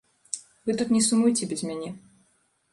[0.69, 1.95] Вы тут не сумуйце без мяне.